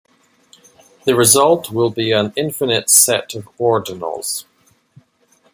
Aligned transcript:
The 1.05 1.15
result 1.15 1.69
will 1.69 1.91
be 1.91 2.11
an 2.11 2.33
infinite 2.35 2.89
set 2.89 3.35
of 3.35 3.45
ordinals. 3.59 4.45